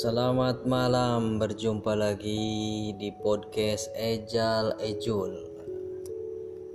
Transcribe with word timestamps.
Selamat 0.00 0.64
malam, 0.64 1.36
berjumpa 1.36 1.92
lagi 1.92 2.88
di 2.96 3.12
podcast 3.20 3.92
Ejal 3.92 4.72
Ejul. 4.80 5.44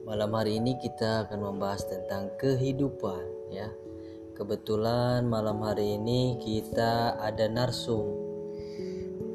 Malam 0.06 0.30
hari 0.30 0.62
ini 0.62 0.78
kita 0.78 1.26
akan 1.26 1.42
membahas 1.42 1.90
tentang 1.90 2.30
kehidupan 2.38 3.50
ya. 3.50 3.74
Kebetulan 4.38 5.26
malam 5.26 5.58
hari 5.66 5.98
ini 5.98 6.38
kita 6.38 7.18
ada 7.18 7.50
narsum. 7.50 8.14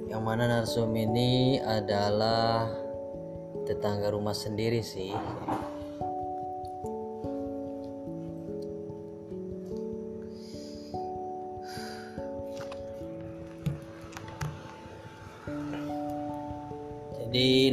Yang 0.06 0.22
mana 0.22 0.46
narsum 0.46 0.94
ini 0.94 1.58
adalah 1.58 2.70
tetangga 3.66 4.14
rumah 4.14 4.38
sendiri 4.38 4.86
sih. 4.86 5.10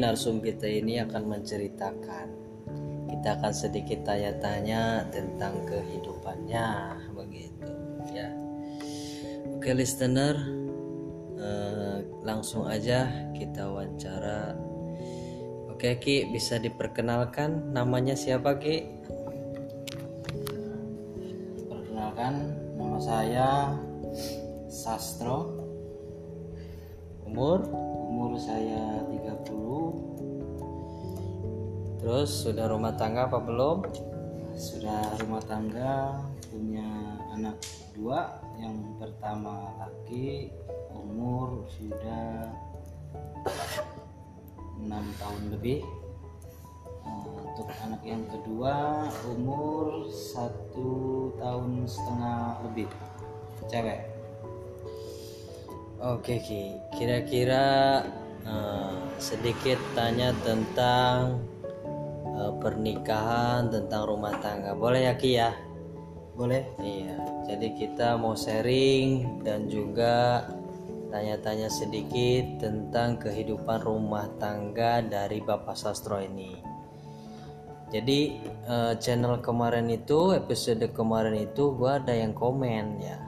Narsum 0.07 0.39
kita 0.39 0.71
ini 0.71 1.03
akan 1.03 1.23
menceritakan 1.27 2.47
kita 3.07 3.39
akan 3.39 3.53
sedikit 3.55 4.03
tanya-tanya 4.07 5.07
tentang 5.11 5.63
kehidupannya 5.67 6.95
begitu 7.15 7.71
ya. 8.11 8.29
Oke 9.57 9.71
listener 9.73 10.35
eh, 11.39 11.97
langsung 12.23 12.67
aja 12.67 13.07
kita 13.35 13.67
wawancara. 13.67 14.55
Oke 15.71 15.97
Ki 15.99 16.29
bisa 16.29 16.55
diperkenalkan 16.61 17.71
namanya 17.75 18.13
siapa 18.13 18.59
Ki? 18.59 18.85
Perkenalkan, 21.67 22.33
nama 22.79 22.97
saya 23.01 23.49
Sastro. 24.71 25.57
Umur? 27.27 27.65
Umur 28.07 28.39
saya 28.39 29.03
30. 29.09 29.66
Terus 32.07 32.47
sudah 32.47 32.71
rumah 32.71 32.95
tangga 32.95 33.27
apa 33.27 33.35
belum? 33.35 33.83
Sudah 34.55 35.11
rumah 35.19 35.43
tangga, 35.43 36.15
punya 36.47 36.87
anak 37.35 37.59
dua. 37.99 38.31
Yang 38.55 38.95
pertama 38.95 39.75
laki, 39.75 40.47
umur 40.95 41.67
sudah 41.67 42.47
6 44.79 44.87
tahun 45.19 45.43
lebih. 45.51 45.83
Nah, 47.03 47.27
Untuk 47.43 47.67
anak 47.83 47.99
yang 48.07 48.23
kedua, 48.31 49.03
umur 49.27 50.07
satu 50.07 51.27
tahun 51.35 51.91
setengah 51.91 52.63
lebih. 52.71 52.87
Cewek. 53.67 54.07
Oke 55.99 56.39
Ki, 56.39 56.71
kira-kira 56.95 57.99
eh, 58.47 58.95
sedikit 59.19 59.75
tanya 59.91 60.31
tentang 60.47 61.43
eh, 62.37 62.53
pernikahan, 62.61 63.73
tentang 63.73 64.05
rumah 64.05 64.37
tangga. 64.37 64.77
Boleh 64.77 65.09
ya 65.09 65.13
Ki 65.17 65.31
ya? 65.33 65.51
Boleh? 66.37 66.69
Iya. 66.77 67.17
Jadi 67.49 67.67
kita 67.73 68.15
mau 68.21 68.37
sharing 68.37 69.41
dan 69.41 69.65
juga 69.65 70.45
tanya-tanya 71.09 71.71
sedikit 71.71 72.61
tentang 72.61 73.17
kehidupan 73.17 73.81
rumah 73.81 74.29
tangga 74.37 75.01
dari 75.01 75.41
Bapak 75.41 75.73
Sastro 75.73 76.21
ini. 76.21 76.61
Jadi 77.89 78.19
eh, 78.45 78.93
channel 79.01 79.41
kemarin 79.41 79.89
itu, 79.89 80.37
episode 80.37 80.85
kemarin 80.93 81.49
itu 81.49 81.73
gua 81.73 81.97
ada 81.97 82.13
yang 82.13 82.37
komen 82.37 83.01
ya 83.01 83.27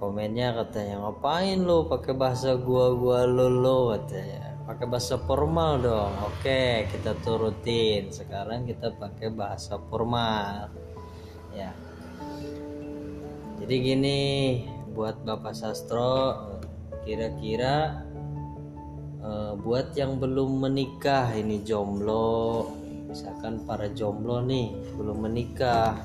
komennya 0.00 0.56
katanya 0.56 1.04
ngapain 1.04 1.60
lu 1.60 1.84
pakai 1.84 2.16
bahasa 2.16 2.56
gua 2.56 2.96
gua 2.96 3.28
lu 3.28 3.52
lu 3.60 3.92
katanya 3.92 4.49
pakai 4.70 4.86
bahasa 4.86 5.18
formal 5.18 5.82
dong. 5.82 6.14
Oke 6.30 6.86
kita 6.94 7.18
turutin. 7.26 8.14
Sekarang 8.14 8.70
kita 8.70 8.94
pakai 8.94 9.34
bahasa 9.34 9.82
formal. 9.90 10.70
Ya. 11.50 11.74
Jadi 13.58 13.74
gini 13.82 14.20
buat 14.94 15.26
bapak 15.26 15.58
sastro 15.58 16.38
kira-kira 17.02 18.06
eh, 19.18 19.52
buat 19.58 19.90
yang 19.98 20.22
belum 20.22 20.70
menikah 20.70 21.34
ini 21.34 21.66
jomblo 21.66 22.70
misalkan 23.10 23.66
para 23.66 23.90
jomblo 23.90 24.38
nih 24.42 24.70
belum 24.94 25.30
menikah 25.30 25.98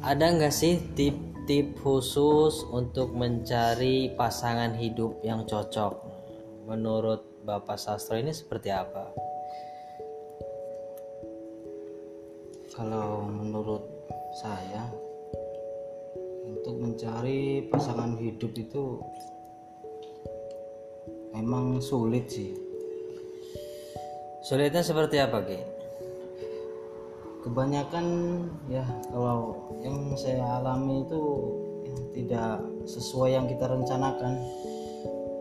ada 0.00 0.24
nggak 0.32 0.52
sih 0.52 0.80
tip 0.96 1.16
tip 1.44 1.76
khusus 1.84 2.64
untuk 2.68 3.12
mencari 3.12 4.12
pasangan 4.16 4.76
hidup 4.76 5.20
yang 5.24 5.44
cocok 5.44 6.09
menurut 6.70 7.26
Bapak 7.42 7.74
Sastro 7.74 8.14
ini 8.14 8.30
seperti 8.30 8.70
apa? 8.70 9.10
Kalau 12.70 13.26
menurut 13.26 13.82
saya 14.38 14.86
untuk 16.46 16.78
mencari 16.78 17.66
pasangan 17.66 18.14
hidup 18.22 18.54
itu 18.54 19.02
memang 21.34 21.82
sulit 21.82 22.30
sih. 22.30 22.54
Sulitnya 24.46 24.86
seperti 24.86 25.18
apa, 25.18 25.42
Ki? 25.42 25.58
Kebanyakan 27.42 28.06
ya 28.70 28.86
kalau 29.10 29.58
yang 29.82 30.14
saya 30.14 30.62
alami 30.62 31.02
itu 31.02 31.22
ya, 31.82 31.96
tidak 32.14 32.54
sesuai 32.86 33.34
yang 33.34 33.50
kita 33.50 33.66
rencanakan. 33.66 34.38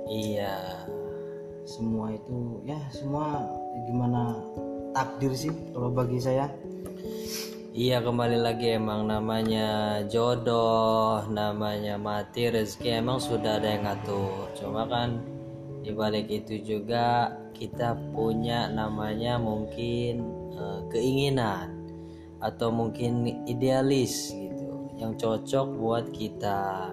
Iya, 0.10 0.90
Semua 1.70 2.10
itu 2.18 2.66
ya 2.66 2.82
semua 2.90 3.46
gimana 3.86 4.42
takdir 4.90 5.38
sih 5.38 5.54
kalau 5.70 5.94
bagi 5.94 6.18
saya. 6.18 6.50
iya 7.78 8.02
kembali 8.02 8.42
lagi 8.42 8.74
emang 8.74 9.06
namanya 9.06 10.02
jodoh, 10.10 11.22
namanya 11.30 12.02
mati 12.02 12.50
rezeki 12.50 13.06
emang 13.06 13.22
sudah 13.22 13.62
ada 13.62 13.70
yang 13.70 13.86
ngatur. 13.86 14.50
Cuma 14.58 14.90
kan 14.90 15.22
dibalik 15.86 16.26
itu 16.34 16.58
juga 16.66 17.38
kita 17.54 17.94
punya 18.18 18.66
namanya 18.74 19.38
mungkin 19.38 20.26
eh, 20.58 20.82
keinginan 20.90 21.86
atau 22.42 22.74
mungkin 22.74 23.46
idealis 23.46 24.34
gitu 24.34 24.90
yang 24.98 25.14
cocok 25.22 25.68
buat 25.78 26.10
kita. 26.10 26.90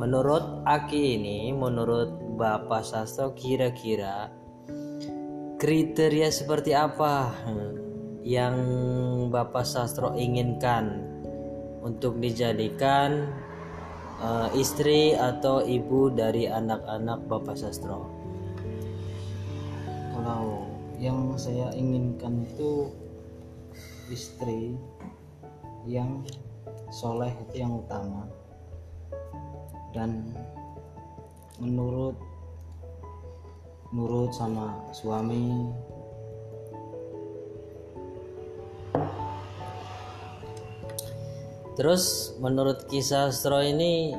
Menurut 0.00 0.64
Aki 0.64 1.20
ini, 1.20 1.52
menurut 1.52 2.23
Bapak 2.34 2.82
Sastro 2.82 3.30
kira-kira 3.32 4.30
kriteria 5.58 6.28
seperti 6.28 6.74
apa 6.74 7.30
hmm, 7.30 7.72
yang 8.26 8.56
Bapak 9.30 9.64
Sastro 9.64 10.12
inginkan 10.18 11.06
untuk 11.80 12.18
dijadikan 12.18 13.30
eh, 14.18 14.48
istri 14.58 15.14
atau 15.14 15.62
ibu 15.62 16.10
dari 16.10 16.50
anak-anak 16.50 17.24
Bapak 17.30 17.56
Sastro? 17.56 18.10
Kalau 20.14 20.66
yang 20.98 21.36
saya 21.38 21.70
inginkan 21.74 22.46
itu 22.48 22.90
istri 24.08 24.74
yang 25.84 26.24
soleh 26.88 27.32
itu 27.48 27.60
yang 27.60 27.82
utama 27.84 28.24
dan 29.92 30.32
menurut 31.62 32.18
nurut 33.94 34.30
sama 34.34 34.74
suami 34.90 35.70
Terus 41.74 42.34
menurut 42.38 42.86
kisah 42.86 43.34
Sastro 43.34 43.58
ini 43.58 44.14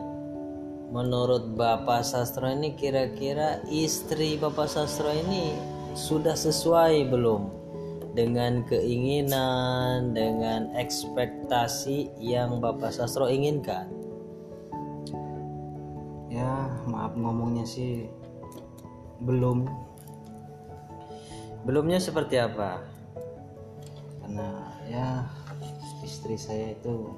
menurut 0.91 1.55
Bapak 1.55 2.03
Sastro 2.03 2.51
ini 2.51 2.75
kira-kira 2.75 3.63
istri 3.71 4.35
Bapak 4.35 4.67
Sastro 4.67 5.07
ini 5.07 5.55
sudah 5.95 6.35
sesuai 6.35 7.07
belum 7.07 7.47
dengan 8.11 8.63
keinginan, 8.67 10.11
dengan 10.11 10.71
ekspektasi 10.75 12.19
yang 12.19 12.59
Bapak 12.59 12.91
Sastro 12.91 13.31
inginkan? 13.31 14.04
Maaf 17.05 17.21
ngomongnya 17.21 17.61
sih 17.69 18.09
belum 19.21 19.69
Belumnya 21.69 22.01
seperti 22.01 22.41
apa? 22.41 22.81
karena 24.25 24.49
ya 24.89 25.21
istri 26.01 26.33
saya 26.33 26.73
itu 26.73 27.13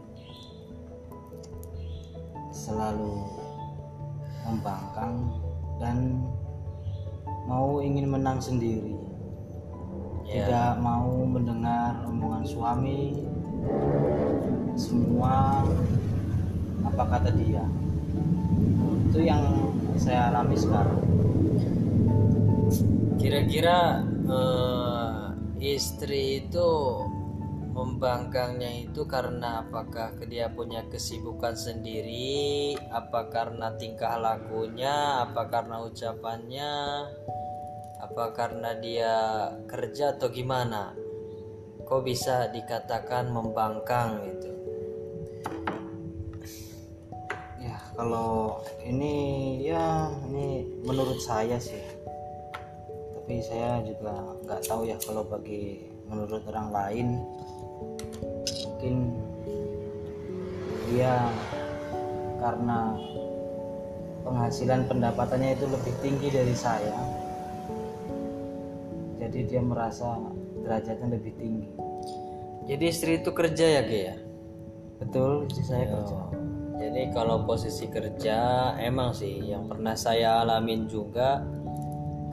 selalu 2.52 3.32
membangkang 4.44 5.40
dan 5.80 6.20
mau 7.48 7.80
ingin 7.80 8.12
menang 8.12 8.44
sendiri 8.44 8.92
Ya. 10.28 10.44
tidak 10.44 10.84
mau 10.84 11.24
mendengar 11.24 12.04
omongan 12.04 12.44
suami 12.44 13.24
semua 14.76 15.64
apa 16.84 17.04
kata 17.08 17.32
dia 17.32 17.64
itu 19.08 19.20
yang 19.24 19.44
saya 19.98 20.30
alami 20.30 20.54
sekarang. 20.54 21.02
Kira-kira 23.18 24.06
eh, 24.30 25.22
istri 25.58 26.46
itu 26.46 26.70
membangkangnya 27.74 28.90
itu 28.90 29.06
karena 29.06 29.66
apakah 29.66 30.14
dia 30.26 30.50
punya 30.50 30.86
kesibukan 30.90 31.54
sendiri? 31.54 32.74
Apa 32.90 33.30
karena 33.30 33.74
tingkah 33.78 34.18
lakunya? 34.18 35.26
Apa 35.26 35.50
karena 35.50 35.82
ucapannya? 35.86 36.74
Apa 37.98 38.26
karena 38.38 38.78
dia 38.78 39.16
kerja 39.66 40.18
atau 40.18 40.30
gimana? 40.30 40.94
Kok 41.88 42.02
bisa 42.04 42.52
dikatakan 42.52 43.32
membangkang 43.32 44.26
gitu 44.26 44.57
kalau 47.98 48.62
ini 48.86 49.58
ya 49.66 50.14
ini 50.30 50.64
menurut 50.86 51.18
saya 51.18 51.58
sih. 51.58 51.82
Tapi 53.18 53.42
saya 53.44 53.82
juga 53.84 54.14
nggak 54.46 54.62
tahu 54.70 54.86
ya 54.86 54.96
kalau 55.02 55.26
bagi 55.26 55.84
menurut 56.08 56.40
orang 56.48 56.70
lain 56.72 57.08
mungkin 58.64 58.96
dia 60.88 61.28
karena 62.40 62.96
penghasilan 64.24 64.88
pendapatannya 64.88 65.60
itu 65.60 65.66
lebih 65.68 65.94
tinggi 66.00 66.28
dari 66.32 66.56
saya 66.56 66.96
jadi 69.28 69.44
dia 69.44 69.62
merasa 69.66 70.16
derajatnya 70.64 71.20
lebih 71.20 71.34
tinggi. 71.36 71.70
Jadi 72.68 72.84
istri 72.88 73.12
itu 73.20 73.32
kerja 73.36 73.66
ya 73.80 73.82
Ki 73.84 74.00
ya? 74.08 74.16
Betul 75.04 75.52
istri 75.52 75.64
saya 75.68 75.86
kerja. 75.90 76.16
Oh, 76.16 76.37
Jadi 76.78 77.10
kalau 77.10 77.42
posisi 77.42 77.90
kerja 77.90 78.72
emang 78.78 79.10
sih 79.10 79.42
yang 79.50 79.66
pernah 79.66 79.98
saya 79.98 80.46
alamin 80.46 80.86
juga 80.86 81.42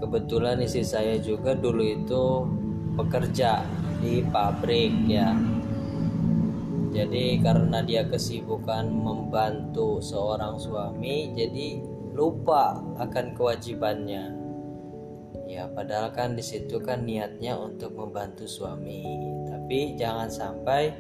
kebetulan 0.05 0.61
istri 0.61 0.85
saya 0.85 1.17
juga 1.17 1.57
dulu 1.57 1.81
itu 1.81 2.45
bekerja 2.95 3.65
di 4.05 4.21
pabrik 4.29 4.93
ya. 5.09 5.33
Jadi 6.95 7.43
karena 7.43 7.83
dia 7.83 8.07
kesibukan 8.07 8.87
membantu 8.87 9.99
seorang 9.99 10.61
suami 10.61 11.35
jadi 11.35 11.83
lupa 12.15 12.79
akan 13.01 13.35
kewajibannya. 13.35 14.25
Ya 15.51 15.67
padahal 15.67 16.15
kan 16.15 16.39
di 16.39 16.45
situ 16.45 16.79
kan 16.85 17.03
niatnya 17.03 17.59
untuk 17.59 17.99
membantu 17.99 18.47
suami. 18.47 19.03
Tapi 19.51 19.99
jangan 19.99 20.31
sampai 20.31 20.95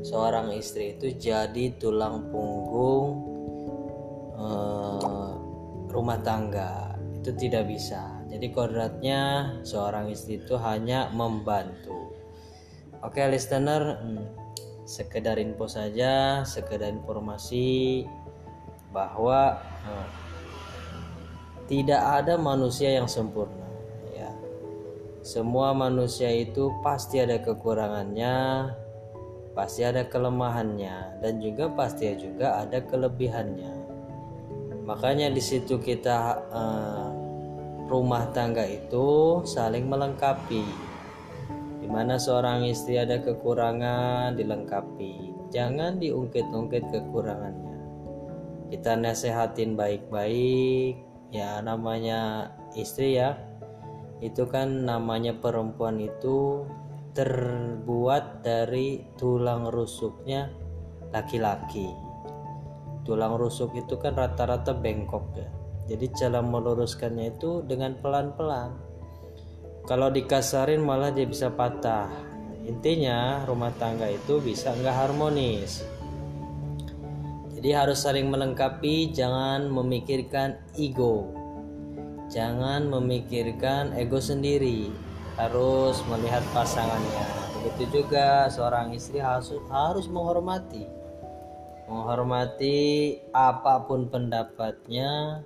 seorang 0.00 0.54
istri 0.56 0.96
itu 0.96 1.12
jadi 1.16 1.76
tulang 1.76 2.30
punggung 2.32 3.08
eh, 4.38 5.30
rumah 5.90 6.18
tangga. 6.22 6.96
Itu 7.20 7.36
tidak 7.36 7.68
bisa. 7.68 8.24
Jadi 8.32 8.48
kodratnya 8.48 9.52
seorang 9.66 10.08
istri 10.08 10.40
itu 10.40 10.56
hanya 10.56 11.12
membantu. 11.12 12.14
Oke 13.04 13.20
listener 13.28 14.00
hmm, 14.00 14.24
sekedar 14.88 15.36
info 15.36 15.68
saja 15.68 16.44
sekedar 16.48 16.88
informasi 16.88 18.04
bahwa 18.90 19.60
eh, 19.86 20.08
tidak 21.70 22.02
ada 22.02 22.34
manusia 22.34 22.98
yang 22.98 23.06
sempurna 23.06 23.68
ya. 24.10 24.30
Semua 25.22 25.70
manusia 25.70 26.32
itu 26.32 26.72
pasti 26.82 27.22
ada 27.22 27.38
kekurangannya 27.38 28.34
pasti 29.52 29.82
ada 29.82 30.06
kelemahannya 30.06 31.18
dan 31.18 31.42
juga 31.42 31.70
pasti 31.74 32.10
juga 32.14 32.62
ada 32.62 32.78
kelebihannya. 32.82 33.72
Makanya 34.86 35.30
di 35.30 35.42
situ 35.42 35.78
kita 35.78 36.18
eh, 36.50 37.08
rumah 37.90 38.30
tangga 38.30 38.62
itu 38.62 39.42
saling 39.42 39.90
melengkapi. 39.90 40.62
Di 41.82 41.88
mana 41.90 42.22
seorang 42.22 42.62
istri 42.70 43.02
ada 43.02 43.18
kekurangan 43.18 44.38
dilengkapi, 44.38 45.34
jangan 45.50 45.98
diungkit-ungkit 45.98 46.86
kekurangannya. 46.86 47.78
Kita 48.70 48.94
nasehatin 48.94 49.74
baik-baik, 49.74 51.02
ya 51.34 51.58
namanya 51.58 52.54
istri 52.78 53.18
ya. 53.18 53.34
Itu 54.22 54.46
kan 54.46 54.86
namanya 54.86 55.34
perempuan 55.34 55.98
itu 55.98 56.62
terbuat 57.10 58.46
dari 58.46 59.02
tulang 59.18 59.66
rusuknya 59.66 60.46
laki-laki. 61.10 61.90
Tulang 63.02 63.34
rusuk 63.34 63.74
itu 63.74 63.98
kan 63.98 64.14
rata-rata 64.14 64.70
bengkok 64.70 65.26
ya. 65.34 65.48
Jadi 65.90 66.06
cara 66.14 66.38
meluruskannya 66.38 67.34
itu 67.34 67.66
dengan 67.66 67.98
pelan-pelan. 67.98 68.78
Kalau 69.90 70.06
dikasarin 70.06 70.78
malah 70.78 71.10
dia 71.10 71.26
bisa 71.26 71.50
patah. 71.50 72.06
Intinya 72.62 73.42
rumah 73.42 73.74
tangga 73.74 74.06
itu 74.06 74.38
bisa 74.38 74.70
nggak 74.70 74.94
harmonis. 74.94 75.82
Jadi 77.58 77.70
harus 77.74 77.98
saling 78.06 78.30
melengkapi, 78.30 79.10
jangan 79.10 79.66
memikirkan 79.66 80.62
ego. 80.78 81.34
Jangan 82.30 82.86
memikirkan 82.86 83.98
ego 83.98 84.22
sendiri 84.22 85.09
harus 85.40 86.04
melihat 86.04 86.44
pasangannya. 86.52 87.24
Begitu 87.60 88.04
juga 88.04 88.48
seorang 88.52 88.92
istri 88.92 89.20
harus 89.20 89.56
harus 89.72 90.04
menghormati, 90.08 90.84
menghormati 91.88 93.16
apa 93.32 93.84
pun 93.88 94.08
pendapatnya, 94.12 95.40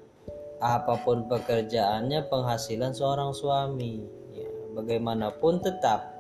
apa 0.59 0.99
pun 1.03 1.31
pekerjaannya, 1.31 2.27
penghasilan 2.27 2.91
seorang 2.91 3.31
suami. 3.31 4.03
Ya, 4.35 4.51
bagaimanapun 4.75 5.63
tetap, 5.63 6.11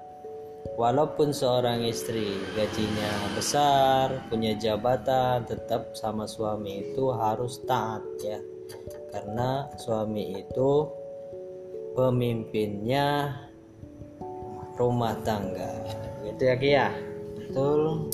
walaupun 0.78 1.34
seorang 1.34 1.82
istri 1.86 2.38
gajinya 2.54 3.10
besar, 3.34 4.22
punya 4.30 4.54
jabatan, 4.58 5.46
tetap 5.46 5.94
sama 5.98 6.26
suami 6.30 6.90
itu 6.90 7.10
harus 7.10 7.62
taat 7.66 8.02
ya, 8.22 8.38
karena 9.14 9.70
suami 9.78 10.42
itu 10.42 10.90
pemimpinnya 11.94 13.30
rumah 14.74 15.14
tangga. 15.22 15.70
Gitu 16.24 16.42
ya 16.42 16.54
Ki 16.58 16.70
ya? 16.74 16.88
Betul. 17.38 18.10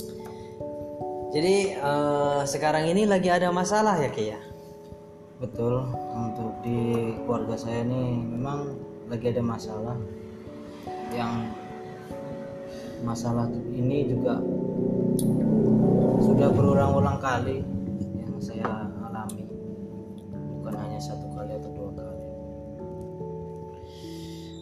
Jadi 1.31 1.55
eh, 1.79 2.41
sekarang 2.43 2.91
ini 2.91 3.07
lagi 3.07 3.31
ada 3.31 3.49
masalah 3.49 3.97
ya 3.97 4.11
Ki 4.11 4.35
ya? 4.35 4.39
Betul. 5.41 5.87
Untuk 6.11 6.61
di 6.61 7.15
keluarga 7.25 7.57
saya 7.57 7.81
ini 7.81 8.21
memang 8.21 8.77
lagi 9.09 9.31
ada 9.31 9.41
masalah. 9.41 9.97
Yang 11.11 11.33
masalah 13.01 13.49
ini 13.73 14.05
juga 14.05 14.37
sudah 16.21 16.53
berulang-ulang 16.53 17.17
kali 17.17 17.65
yang 18.21 18.37
saya 18.37 18.91
alami. 19.01 19.43
Bukan 20.61 20.75
hanya 20.77 20.99
satu 21.01 21.30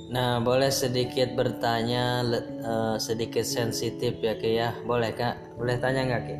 nah 0.09 0.41
boleh 0.41 0.73
sedikit 0.73 1.37
bertanya 1.37 2.25
eh, 2.41 2.95
sedikit 2.97 3.45
sensitif 3.45 4.17
ya 4.17 4.33
Ki 4.41 4.57
ya? 4.57 4.73
Boleh 4.81 5.13
Kak? 5.13 5.57
Boleh 5.57 5.77
tanya 5.77 6.09
nggak 6.09 6.23
Ki? 6.25 6.37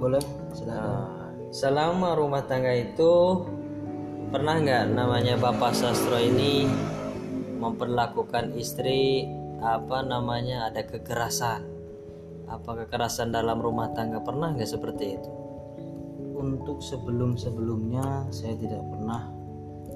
Boleh 0.00 0.20
silakan. 0.56 1.36
Eh, 1.36 1.52
selama 1.52 2.16
rumah 2.16 2.48
tangga 2.48 2.72
itu 2.72 3.44
pernah 4.32 4.56
nggak 4.56 4.96
namanya 4.96 5.36
Bapak 5.36 5.76
Sastro 5.76 6.16
ini 6.16 6.64
memperlakukan 7.60 8.56
istri 8.56 9.28
apa 9.60 10.00
namanya 10.00 10.72
ada 10.72 10.82
kekerasan? 10.88 11.64
Apa 12.48 12.84
kekerasan 12.84 13.32
dalam 13.32 13.60
rumah 13.60 13.92
tangga 13.92 14.24
pernah 14.24 14.52
nggak 14.52 14.68
seperti 14.68 15.04
itu? 15.20 15.30
Untuk 16.34 16.80
sebelum-sebelumnya 16.80 18.32
saya 18.32 18.56
tidak 18.56 18.80
pernah 18.90 19.28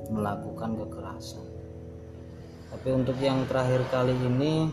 melakukan 0.08 0.76
kekerasan 0.76 1.47
tapi 2.78 2.94
untuk 2.94 3.18
yang 3.18 3.42
terakhir 3.50 3.82
kali 3.90 4.14
ini 4.14 4.70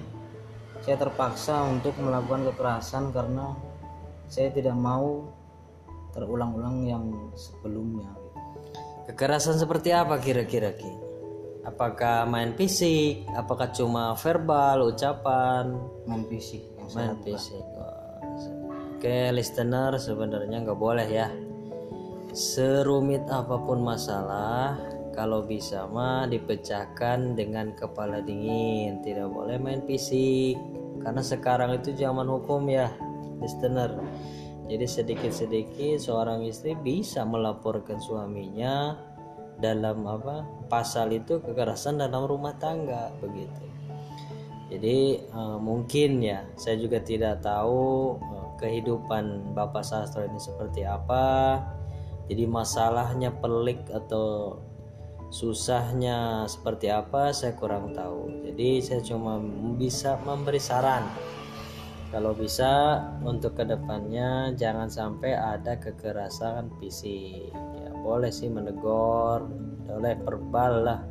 saya 0.85 1.01
terpaksa 1.01 1.65
untuk 1.65 1.97
melakukan 1.97 2.53
kekerasan 2.53 3.09
karena 3.09 3.57
saya 4.29 4.53
tidak 4.53 4.77
mau 4.77 5.25
terulang-ulang 6.13 6.85
yang 6.85 7.05
sebelumnya. 7.33 8.13
Kekerasan 9.09 9.57
seperti 9.57 9.89
apa 9.89 10.21
kira-kira 10.21 10.77
Ki? 10.77 10.93
Apakah 11.65 12.29
main 12.29 12.53
fisik? 12.53 13.25
Apakah 13.33 13.73
cuma 13.73 14.13
verbal 14.13 14.93
ucapan? 14.93 15.73
Main 16.05 16.29
fisik 16.29 16.61
yang 16.77 16.89
main 16.93 17.17
fisik 17.25 17.65
oke 19.05 19.37
listener 19.37 20.01
sebenarnya 20.01 20.65
nggak 20.65 20.81
boleh 20.81 21.05
ya. 21.05 21.29
Serumit 22.33 23.21
apa 23.29 23.53
pun 23.61 23.85
masalah 23.85 24.73
kalau 25.15 25.47
bisa 25.47 25.87
mah 25.87 26.27
dipecahkan 26.27 27.39
dengan 27.39 27.71
kepala 27.73 28.19
dingin 28.19 28.99
tidak 29.01 29.31
boleh 29.31 29.55
main 29.55 29.81
fisik 29.87 30.59
karena 31.01 31.23
sekarang 31.23 31.79
itu 31.79 31.95
zaman 31.95 32.27
hukum 32.27 32.67
ya 32.67 32.91
listener 33.39 33.95
Jadi 34.65 34.85
sedikit-sedikit 34.89 36.01
seorang 36.01 36.41
istri 36.41 36.73
bisa 36.73 37.21
melaporkan 37.21 38.01
suaminya 38.01 38.97
dalam 39.61 40.09
apa 40.09 40.41
pasal 40.65 41.13
itu 41.13 41.37
kekerasan 41.37 42.01
dalam 42.01 42.25
rumah 42.25 42.57
tangga 42.57 43.13
begitu. 43.21 43.65
Jadi 44.73 45.21
uh, 45.29 45.61
mungkin 45.61 46.17
ya 46.25 46.41
saya 46.57 46.81
juga 46.81 46.97
tidak 46.97 47.45
tahu 47.45 48.17
uh, 48.17 48.57
kehidupan 48.57 49.53
Bapak 49.53 49.85
Sastro 49.85 50.25
ini 50.25 50.41
seperti 50.41 50.81
apa. 50.81 51.61
Jadi 52.25 52.49
masalahnya 52.49 53.29
pelik 53.37 53.85
atau 53.93 54.57
susahnya 55.35 56.47
seperti 56.47 56.87
apa 56.87 57.35
saya 57.35 57.51
kurang 57.59 57.91
tahu. 57.91 58.31
Jadi 58.47 58.79
saya 58.79 59.03
cuma 59.03 59.35
bisa 59.75 60.15
memberi 60.23 60.63
saran. 60.63 61.03
Kalau 62.15 62.31
bisa 62.31 63.03
untuk 63.19 63.59
ke 63.59 63.67
depannya 63.67 64.55
jangan 64.55 64.87
sampai 64.87 65.35
ada 65.35 65.75
kekerasan 65.75 66.71
fisik. 66.79 67.51
Ya 67.51 67.91
boleh 67.99 68.31
sih 68.31 68.47
menegur 68.47 69.43
boleh 69.83 70.15
verbal 70.23 70.73
lah. 70.87 71.01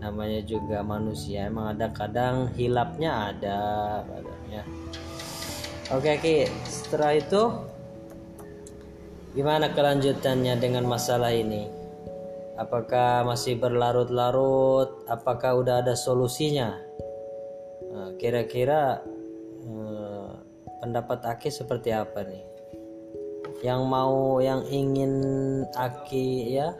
Namanya 0.00 0.40
juga 0.48 0.80
manusia 0.80 1.44
emang 1.52 1.76
ada 1.76 1.92
kadang 1.92 2.48
hilapnya 2.56 3.36
ada 3.36 3.60
badannya 4.08 4.64
oke 5.92 6.12
Ki 6.22 6.48
setelah 6.64 7.12
itu 7.12 7.42
gimana 9.36 9.74
kelanjutannya 9.74 10.54
dengan 10.56 10.86
masalah 10.88 11.34
ini 11.34 11.68
apakah 12.54 13.26
masih 13.26 13.58
berlarut-larut? 13.58 15.06
Apakah 15.10 15.58
udah 15.58 15.82
ada 15.82 15.94
solusinya? 15.98 16.78
Nah, 17.94 18.10
kira-kira 18.18 19.02
pendapat 20.82 21.24
Aki 21.24 21.48
seperti 21.48 21.90
apa 21.94 22.22
nih? 22.26 22.44
Yang 23.64 23.80
mau 23.88 24.38
yang 24.44 24.60
ingin 24.68 25.14
Aki 25.72 26.58
ya 26.58 26.76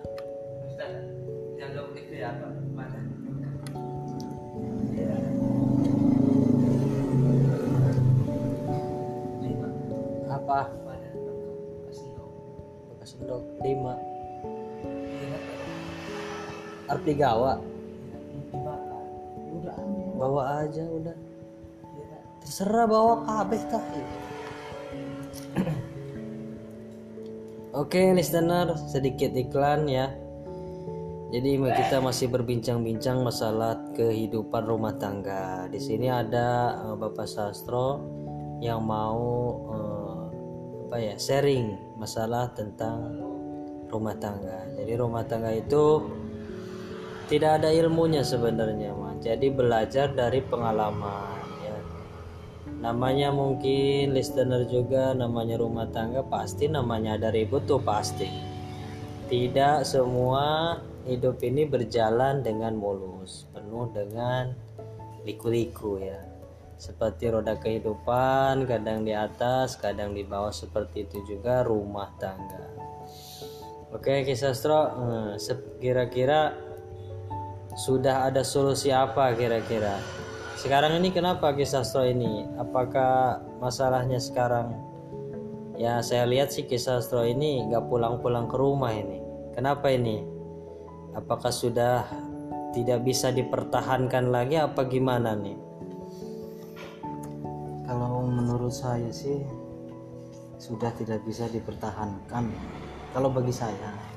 arti 16.95 17.13
gawa 17.19 17.59
bawa 20.15 20.65
aja 20.65 20.85
udah. 20.87 21.17
Terserah 22.45 22.87
bawa 22.89 23.15
kabeh 23.25 23.63
tah 23.69 23.85
Oke 27.81 28.15
listener 28.15 28.77
sedikit 28.89 29.35
iklan 29.35 29.91
ya. 29.91 30.13
Jadi 31.35 31.59
kita 31.59 31.99
masih 31.99 32.31
berbincang-bincang 32.31 33.27
masalah 33.27 33.75
kehidupan 33.99 34.71
rumah 34.71 34.95
tangga. 34.95 35.67
Di 35.67 35.83
sini 35.83 36.07
ada 36.07 36.79
uh, 36.79 36.95
Bapak 36.95 37.27
Sastro 37.27 37.99
yang 38.63 38.87
mau 38.87 39.59
uh, 39.67 40.31
apa 40.87 40.97
ya 41.03 41.19
sharing 41.19 41.75
masalah 41.99 42.55
tentang 42.55 43.19
rumah 43.91 44.15
tangga. 44.15 44.63
Jadi 44.79 44.95
rumah 44.95 45.27
tangga 45.27 45.51
itu 45.51 46.07
tidak 47.27 47.63
ada 47.63 47.71
ilmunya 47.73 48.23
sebenarnya, 48.23 48.93
mah. 48.93 49.17
Jadi 49.21 49.49
belajar 49.49 50.13
dari 50.13 50.45
pengalaman 50.45 51.45
namanya 52.85 53.33
mungkin 53.33 54.13
listener 54.13 54.69
juga 54.69 55.17
namanya 55.17 55.57
rumah 55.57 55.89
tangga 55.89 56.21
pasti 56.21 56.69
namanya 56.69 57.17
ada 57.17 57.33
ribut 57.33 57.65
tuh 57.65 57.81
pasti. 57.81 58.29
Tidak 59.25 59.89
semua 59.89 60.77
hidup 61.09 61.41
ini 61.41 61.65
berjalan 61.65 62.45
dengan 62.45 62.77
mulus 62.77 63.49
penuh 63.57 63.89
dengan 63.89 64.53
liku-liku 65.25 65.97
ya. 65.97 66.21
Seperti 66.77 67.33
roda 67.33 67.57
kehidupan 67.57 68.69
kadang 68.69 69.09
di 69.09 69.17
atas 69.17 69.81
kadang 69.81 70.13
di 70.13 70.21
bawah 70.21 70.53
seperti 70.53 71.09
itu 71.09 71.25
juga 71.25 71.65
rumah 71.65 72.13
tangga. 72.21 72.69
Oke 73.97 74.29
Kisastro 74.29 74.93
eh, 74.93 75.57
kira-kira 75.81 76.53
sudah 77.75 78.31
ada 78.31 78.47
solusi 78.47 78.95
apa 78.95 79.35
kira-kira? 79.35 79.99
Sekarang 80.55 80.97
ini 81.03 81.11
kenapa 81.11 81.51
kisah 81.53 81.83
sastro 81.83 82.07
ini? 82.07 82.47
Apakah 82.57 83.43
masalahnya 83.59 84.23
sekarang? 84.23 84.79
Ya 85.75 85.99
saya 86.01 86.23
lihat 86.25 86.55
sih 86.55 86.65
kisah 86.71 87.03
sastro 87.03 87.27
ini 87.27 87.67
nggak 87.67 87.91
pulang-pulang 87.91 88.47
ke 88.47 88.57
rumah 88.57 88.95
ini. 88.95 89.19
Kenapa 89.53 89.91
ini? 89.91 90.23
Apakah 91.19 91.51
sudah 91.51 92.07
tidak 92.71 93.03
bisa 93.03 93.35
dipertahankan 93.35 94.31
lagi 94.31 94.59
apa 94.59 94.87
gimana 94.87 95.35
nih? 95.35 95.59
Kalau 97.85 98.25
menurut 98.25 98.73
saya 98.73 99.11
sih 99.11 99.43
sudah 100.63 100.95
tidak 100.95 101.27
bisa 101.27 101.51
dipertahankan. 101.51 102.55
Kalau 103.13 103.29
bagi 103.31 103.53
saya 103.53 104.14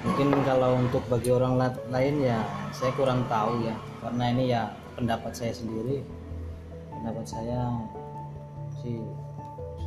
mungkin 0.00 0.32
kalau 0.48 0.80
untuk 0.80 1.04
bagi 1.12 1.28
orang 1.28 1.60
lain 1.92 2.16
ya 2.24 2.40
saya 2.72 2.90
kurang 2.96 3.28
tahu 3.28 3.68
ya. 3.68 3.76
Karena 4.00 4.24
ini 4.32 4.44
ya 4.50 4.72
pendapat 4.96 5.36
saya 5.36 5.52
sendiri. 5.52 6.02
Pendapat 6.88 7.26
saya 7.28 7.70
sih 8.80 8.98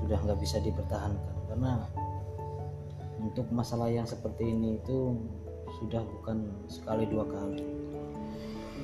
sudah 0.02 0.18
nggak 0.22 0.40
bisa 0.40 0.62
dipertahankan. 0.62 1.36
Karena 1.50 1.84
untuk 3.20 3.50
masalah 3.50 3.90
yang 3.90 4.06
seperti 4.06 4.54
ini 4.54 4.78
itu 4.80 5.18
sudah 5.82 6.04
bukan 6.04 6.46
sekali 6.70 7.10
dua 7.10 7.26
kali. 7.26 7.64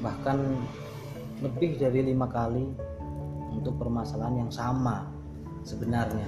Bahkan 0.02 0.38
lebih 1.42 1.78
dari 1.78 2.06
lima 2.06 2.30
kali 2.30 2.66
untuk 3.52 3.78
permasalahan 3.78 4.48
yang 4.48 4.52
sama 4.54 5.10
sebenarnya. 5.62 6.28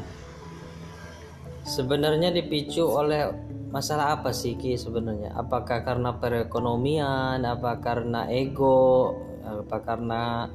Sebenarnya 1.64 2.36
dipicu 2.36 2.84
oleh 2.84 3.32
masalah 3.74 4.22
apa 4.22 4.30
sih 4.30 4.54
Ki 4.54 4.78
sebenarnya? 4.78 5.34
Apakah 5.34 5.82
karena 5.82 6.14
perekonomian 6.22 7.42
apa 7.42 7.82
karena 7.82 8.30
ego 8.30 9.18
apa 9.42 9.78
karena 9.82 10.48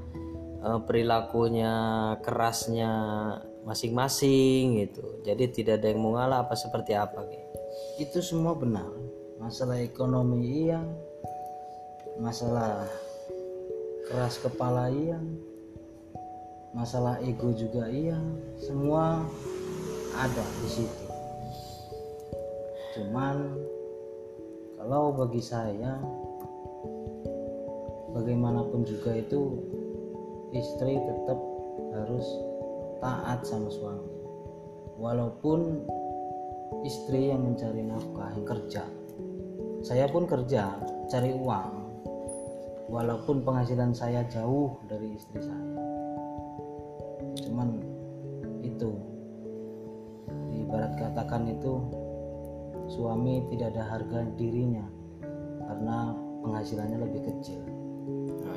uh, 0.63 0.81
perilakunya 0.87 1.75
kerasnya 2.23 2.93
masing-masing 3.67 4.87
gitu. 4.87 5.21
Jadi 5.27 5.45
tidak 5.51 5.83
ada 5.83 5.91
yang 5.91 6.01
mengalah 6.01 6.47
apa 6.47 6.55
seperti 6.55 6.95
apa 6.95 7.27
gitu 7.27 7.49
itu 7.99 8.23
semua 8.23 8.55
benar. 8.55 8.87
Masalah 9.43 9.83
ekonomi 9.83 10.71
iya. 10.71 10.79
Masalah 12.23 12.87
keras 14.07 14.39
kepala 14.39 14.91
iya. 14.91 15.19
Masalah 16.71 17.19
ego 17.27 17.51
juga 17.51 17.91
iya. 17.91 18.19
Semua 18.63 19.27
ada 20.15 20.45
di 20.63 20.69
situ 20.71 21.08
cuman 22.99 23.55
kalau 24.75 25.15
bagi 25.15 25.39
saya 25.39 26.03
bagaimanapun 28.11 28.83
juga 28.83 29.15
itu 29.15 29.63
istri 30.51 30.99
tetap 30.99 31.39
harus 31.95 32.27
taat 32.99 33.47
sama 33.47 33.71
suami. 33.71 34.11
Walaupun 34.99 35.87
istri 36.83 37.31
yang 37.31 37.47
mencari 37.47 37.87
nafkah 37.87 38.35
yang 38.35 38.47
kerja. 38.47 38.83
Saya 39.87 40.11
pun 40.11 40.27
kerja 40.27 40.75
cari 41.07 41.31
uang. 41.31 41.71
Walaupun 42.89 43.47
penghasilan 43.47 43.95
saya 43.95 44.27
jauh 44.27 44.75
dari 44.91 45.15
istri 45.15 45.39
saya. 45.39 45.71
Cuman 47.47 47.79
itu 48.65 48.91
ibarat 50.51 50.97
katakan 50.99 51.47
itu 51.47 51.79
suami 52.89 53.45
tidak 53.53 53.77
ada 53.77 53.85
harga 53.97 54.19
dirinya 54.35 54.85
karena 55.69 56.17
penghasilannya 56.43 56.99
lebih 57.05 57.23
kecil 57.29 57.61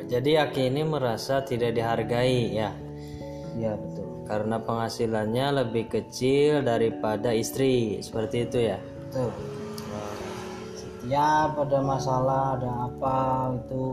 jadi 0.08 0.48
Aki 0.50 0.74
ini 0.74 0.82
merasa 0.88 1.40
tidak 1.46 1.78
dihargai 1.78 2.52
ya. 2.56 2.74
Iya 3.56 3.78
betul. 3.78 4.08
Karena 4.26 4.58
penghasilannya 4.64 5.48
lebih 5.66 5.92
kecil 5.92 6.64
daripada 6.64 7.36
istri, 7.36 8.00
seperti 8.00 8.48
itu 8.48 8.58
ya. 8.72 8.78
Betul. 9.12 9.32
Setiap 10.76 11.58
ada 11.60 11.80
masalah, 11.84 12.44
ada 12.60 12.72
apa 12.88 13.18
itu 13.60 13.86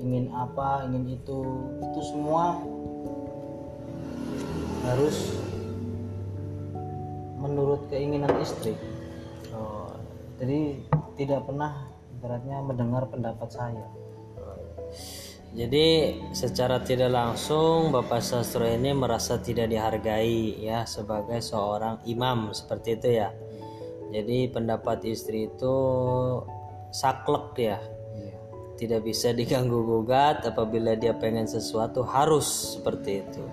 ingin 0.00 0.32
apa, 0.32 0.86
ingin 0.88 1.18
itu, 1.20 1.40
itu 1.82 2.00
semua 2.06 2.60
harus 4.86 5.16
menurut 7.36 7.84
keinginan 7.92 8.32
istri. 8.40 8.76
Jadi 10.36 10.84
tidak 11.16 11.48
pernah 11.48 11.88
beratnya 12.20 12.60
mendengar 12.60 13.08
pendapat 13.08 13.48
saya 13.48 13.86
jadi 15.56 16.12
secara 16.36 16.84
tidak 16.84 17.16
langsung 17.16 17.88
Bapak 17.88 18.20
Sastro 18.20 18.68
ini 18.68 18.92
merasa 18.92 19.40
tidak 19.40 19.72
dihargai 19.72 20.60
ya 20.60 20.84
sebagai 20.84 21.40
seorang 21.40 22.04
imam 22.04 22.52
seperti 22.52 23.00
itu 23.00 23.08
ya. 23.24 23.32
Jadi 24.12 24.52
pendapat 24.52 25.00
istri 25.08 25.48
itu 25.48 25.74
saklek 26.92 27.56
ya. 27.56 27.80
Iya. 28.20 28.36
Tidak 28.76 29.00
bisa 29.00 29.32
diganggu 29.32 29.80
gugat 29.80 30.44
apabila 30.44 30.92
dia 30.92 31.16
pengen 31.16 31.48
sesuatu 31.48 32.04
harus 32.04 32.76
seperti 32.76 33.24
itu. 33.24 33.44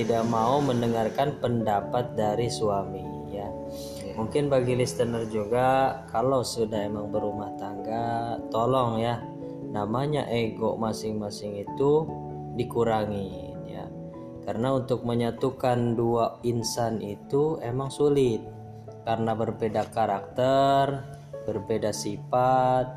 Tidak 0.00 0.24
mau 0.24 0.64
mendengarkan 0.64 1.44
pendapat 1.44 2.16
dari 2.16 2.48
suami. 2.48 3.13
Mungkin 4.14 4.46
bagi 4.46 4.78
listener 4.78 5.26
juga 5.26 6.00
kalau 6.06 6.46
sudah 6.46 6.86
emang 6.86 7.10
berumah 7.10 7.58
tangga 7.58 8.38
tolong 8.54 9.02
ya 9.02 9.18
namanya 9.74 10.30
ego 10.30 10.78
masing-masing 10.78 11.66
itu 11.66 12.06
dikurangi 12.54 13.58
ya. 13.66 13.90
Karena 14.46 14.78
untuk 14.78 15.02
menyatukan 15.02 15.98
dua 15.98 16.38
insan 16.46 17.02
itu 17.02 17.58
emang 17.58 17.90
sulit. 17.90 18.38
Karena 19.04 19.36
berbeda 19.36 19.90
karakter 19.92 21.04
berbeda 21.44 21.92
sifat 21.92 22.88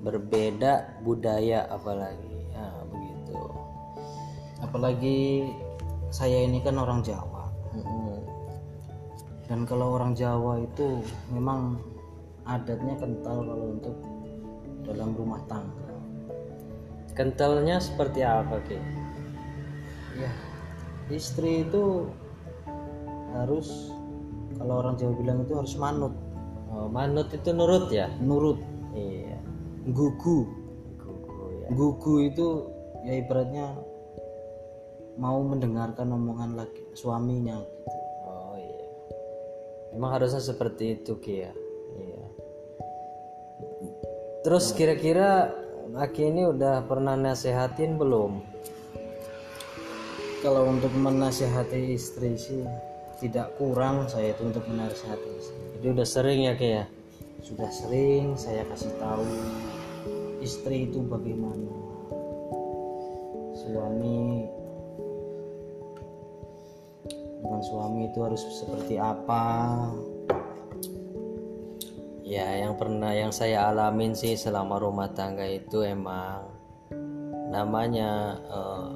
berbeda 0.00 1.00
budaya 1.02 1.66
apalagi. 1.72 2.36
Ya 2.52 2.68
begitu. 2.84 3.40
Apalagi 4.60 5.48
saya 6.12 6.44
ini 6.44 6.60
kan 6.60 6.76
orang 6.76 7.00
Jawa. 7.00 7.48
Mm-mm. 7.74 8.09
Dan 9.50 9.66
kalau 9.66 9.98
orang 9.98 10.14
Jawa 10.14 10.62
itu 10.62 11.02
memang 11.34 11.82
adatnya 12.46 12.94
kental 13.02 13.42
kalau 13.42 13.66
untuk 13.74 13.96
dalam 14.86 15.10
rumah 15.18 15.42
tangga. 15.50 15.90
Kentalnya 17.18 17.82
seperti 17.82 18.22
apa 18.22 18.62
ki? 18.70 18.78
Ya 20.14 20.30
istri 21.10 21.66
itu 21.66 22.06
harus 23.34 23.90
kalau 24.54 24.86
orang 24.86 24.94
Jawa 24.94 25.18
bilang 25.18 25.42
itu 25.42 25.58
harus 25.58 25.74
manut. 25.74 26.14
Oh, 26.70 26.86
manut 26.86 27.34
itu 27.34 27.50
nurut 27.50 27.90
ya? 27.90 28.06
Nurut. 28.22 28.62
Iya. 28.94 29.34
Gugu. 29.90 30.46
Gugu 30.94 31.38
ya. 31.58 31.68
Gugu 31.74 32.14
itu 32.22 32.46
ya 33.02 33.18
ibaratnya 33.18 33.74
mau 35.18 35.42
mendengarkan 35.42 36.14
omongan 36.14 36.54
laki 36.54 36.94
suaminya. 36.94 37.58
Memang 39.94 40.10
harusnya 40.18 40.42
seperti 40.42 41.00
itu 41.00 41.18
Ki 41.18 41.34
ya. 41.46 41.52
Iya. 41.98 42.24
Terus 44.46 44.72
kira-kira 44.72 45.50
Aki 45.90 46.22
ini 46.30 46.46
udah 46.46 46.86
pernah 46.86 47.18
nasehatin 47.18 47.98
belum? 47.98 48.60
kalau 50.40 50.72
untuk 50.72 50.92
menasihati 50.96 51.92
istri 51.92 52.32
sih 52.32 52.64
tidak 53.20 53.52
kurang 53.60 54.08
saya 54.08 54.32
itu 54.32 54.48
untuk 54.48 54.64
menasihati 54.64 55.28
istri 55.36 55.60
Jadi 55.76 55.86
udah 55.92 56.06
sering 56.08 56.40
ya 56.48 56.54
Ki 56.56 56.68
ya. 56.80 56.84
sudah 57.44 57.68
sering 57.72 58.36
saya 58.36 58.64
kasih 58.68 58.92
tahu 59.00 59.24
istri 60.40 60.88
itu 60.88 61.04
bagaimana 61.04 61.72
suami 63.56 64.48
dengan 67.60 67.76
suami 67.76 68.08
itu 68.08 68.18
harus 68.24 68.40
seperti 68.40 68.96
apa 68.96 69.44
Ya 72.24 72.62
yang 72.62 72.78
pernah 72.78 73.10
yang 73.10 73.34
saya 73.34 73.68
alamin 73.74 74.14
sih 74.14 74.38
selama 74.38 74.78
rumah 74.78 75.10
tangga 75.12 75.42
itu 75.44 75.82
emang 75.82 76.46
namanya 77.50 78.38
eh, 78.38 78.90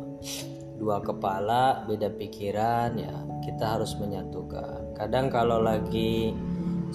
dua 0.78 1.02
kepala 1.02 1.83
beda 1.90 2.14
pikiran 2.14 2.94
ya 2.94 3.11
kita 3.42 3.75
harus 3.75 3.99
menyatukan. 3.99 4.94
Kadang 4.94 5.35
kalau 5.35 5.59
lagi 5.59 6.31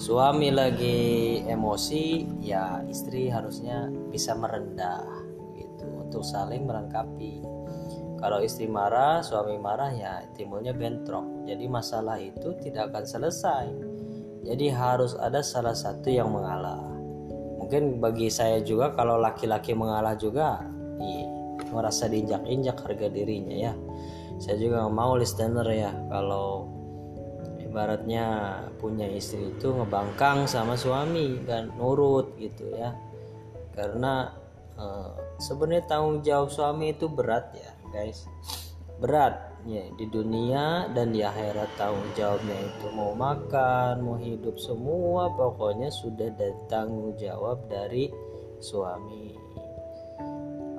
suami 0.00 0.48
lagi 0.48 1.44
emosi 1.44 2.24
ya 2.40 2.88
istri 2.88 3.28
harusnya 3.28 3.92
bisa 4.08 4.32
merendah 4.32 5.04
gitu 5.60 6.08
untuk 6.08 6.24
saling 6.24 6.64
melengkapi. 6.64 7.59
Kalau 8.20 8.44
istri 8.44 8.68
marah, 8.68 9.24
suami 9.24 9.56
marah 9.56 9.88
ya 9.96 10.20
timbulnya 10.36 10.76
bentrok. 10.76 11.48
Jadi 11.48 11.64
masalah 11.72 12.20
itu 12.20 12.52
tidak 12.60 12.92
akan 12.92 13.04
selesai. 13.08 13.66
Jadi 14.44 14.68
harus 14.68 15.16
ada 15.16 15.40
salah 15.40 15.72
satu 15.72 16.12
yang 16.12 16.28
mengalah. 16.28 16.84
Mungkin 17.56 17.96
bagi 17.96 18.28
saya 18.28 18.60
juga 18.60 18.92
kalau 18.92 19.16
laki-laki 19.16 19.72
mengalah 19.72 20.20
juga, 20.20 20.60
iya, 21.00 21.28
merasa 21.72 22.12
diinjak-injak 22.12 22.76
harga 22.84 23.08
dirinya 23.08 23.56
ya. 23.56 23.72
Saya 24.36 24.56
juga 24.60 24.84
mau 24.92 25.16
listener 25.16 25.64
ya 25.72 25.92
kalau 26.12 26.68
ibaratnya 27.60 28.56
punya 28.76 29.08
istri 29.08 29.56
itu 29.56 29.72
ngebangkang 29.72 30.44
sama 30.44 30.76
suami 30.76 31.40
dan 31.48 31.72
nurut 31.80 32.36
gitu 32.36 32.68
ya. 32.76 32.92
Karena 33.72 34.28
eh, 34.76 35.12
sebenarnya 35.40 35.88
tanggung 35.88 36.20
jawab 36.20 36.52
suami 36.52 36.92
itu 36.92 37.08
berat 37.08 37.48
ya 37.56 37.79
guys. 37.92 38.26
Berat. 38.98 39.50
Ya 39.68 39.84
di 39.92 40.08
dunia 40.08 40.88
dan 40.96 41.12
di 41.12 41.20
akhirat 41.20 41.76
tanggung 41.76 42.08
jawabnya 42.16 42.64
itu 42.64 42.86
mau 42.96 43.12
makan 43.12 44.00
mau 44.00 44.16
hidup 44.16 44.56
semua 44.56 45.28
pokoknya 45.36 45.92
sudah 45.92 46.32
ada 46.32 46.56
tanggung 46.64 47.12
jawab 47.20 47.68
dari 47.68 48.08
suami. 48.56 49.36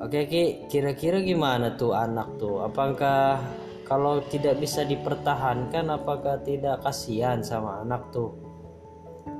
Oke 0.01 0.25
ki 0.25 0.65
kira-kira 0.65 1.21
gimana 1.21 1.77
tuh 1.77 1.93
anak 1.93 2.41
tuh? 2.41 2.65
Apakah 2.65 3.37
kalau 3.85 4.17
tidak 4.33 4.57
bisa 4.57 4.81
dipertahankan 4.81 5.93
apakah 5.93 6.41
tidak 6.41 6.81
kasihan 6.81 7.45
sama 7.45 7.85
anak 7.85 8.09
tuh? 8.09 8.33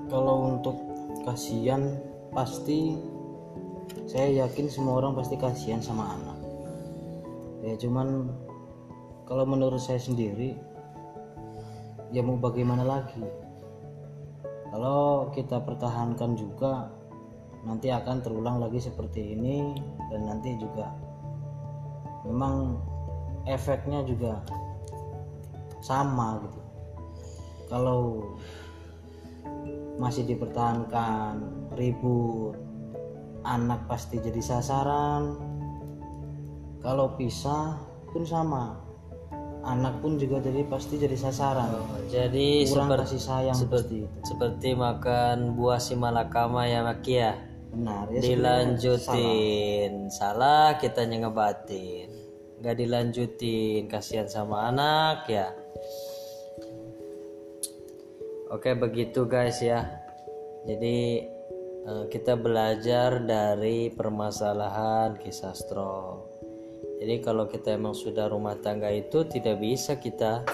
Kalau 0.06 0.54
untuk 0.54 0.78
kasihan 1.26 1.98
pasti 2.30 2.94
saya 4.06 4.46
yakin 4.46 4.70
semua 4.70 5.02
orang 5.02 5.18
pasti 5.18 5.34
kasihan 5.34 5.82
sama 5.82 6.14
anak 6.14 6.31
ya 7.62 7.78
cuman 7.78 8.30
kalau 9.30 9.45
menurut 9.47 9.80
saya 9.80 10.02
sendiri 10.02 10.58
ya 12.12 12.19
mau 12.19 12.36
bagaimana 12.36 12.84
lagi? 12.84 13.24
Kalau 14.71 15.32
kita 15.36 15.63
pertahankan 15.63 16.36
juga 16.36 16.91
nanti 17.63 17.91
akan 17.91 18.24
terulang 18.24 18.60
lagi 18.60 18.80
seperti 18.80 19.36
ini 19.36 19.76
dan 20.12 20.28
nanti 20.28 20.56
juga 20.60 20.91
memang 22.28 22.80
efeknya 23.47 24.04
juga 24.04 24.43
sama 25.80 26.39
gitu. 26.43 26.60
Kalau 27.71 28.00
masih 29.95 30.28
dipertahankan 30.28 31.39
ribut 31.80 32.58
anak 33.47 33.88
pasti 33.88 34.19
jadi 34.19 34.39
sasaran 34.43 35.51
kalau 36.82 37.13
pisah 37.15 37.78
pun 38.10 38.26
sama. 38.26 38.82
Anak 39.62 40.02
pun 40.02 40.17
juga 40.17 40.41
jadi 40.41 40.65
pasti 40.65 40.98
jadi 40.98 41.13
sasaran. 41.13 41.70
Jadi 42.10 42.65
kurang 42.65 42.89
seperti 42.89 43.06
kasih 43.06 43.22
sayang 43.22 43.58
seperti 43.58 43.96
itu. 44.10 44.17
seperti 44.26 44.70
makan 44.74 45.54
buah 45.54 45.78
si 45.78 45.94
malakama 45.94 46.65
ya 46.65 46.82
Maki 46.82 47.22
ya? 47.22 47.38
Benar 47.70 48.10
ya 48.10 48.20
dilanjutin. 48.26 50.10
Salah. 50.10 50.82
Kitanya 50.82 51.30
ngebatin. 51.30 52.10
Nggak 52.58 52.76
dilanjutin 52.82 53.86
kasihan 53.86 54.26
sama 54.26 54.65
anak 54.74 55.30
ya? 55.30 55.54
Oke 58.50 58.74
begitu 58.74 59.30
guys 59.30 59.62
ya. 59.62 59.86
Jadi 60.65 61.22
eh, 61.86 62.06
kita 62.10 62.34
belajar 62.34 63.22
dari 63.22 63.94
permasalahan 63.94 65.22
kisah 65.22 65.54
stroke 65.54 66.31
jadi 67.02 67.18
kalau 67.18 67.50
kita 67.50 67.82
emang 67.82 67.98
sudah 67.98 68.30
rumah 68.30 68.54
tangga 68.62 68.94
itu 68.94 69.26
tidak 69.26 69.58
bisa 69.58 69.98
kita 69.98 70.46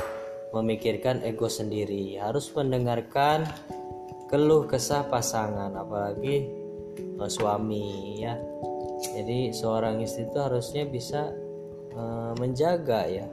memikirkan 0.56 1.20
ego 1.28 1.52
sendiri. 1.52 2.16
Harus 2.16 2.48
mendengarkan 2.56 3.44
keluh 4.32 4.64
kesah 4.64 5.12
pasangan 5.12 5.76
apalagi 5.76 6.48
eh, 6.96 7.28
suami 7.28 8.24
ya. 8.24 8.40
Jadi 9.12 9.52
seorang 9.52 10.00
istri 10.00 10.24
itu 10.24 10.40
harusnya 10.40 10.88
bisa 10.88 11.36
eh, 11.92 12.32
menjaga 12.40 13.04
ya. 13.12 13.28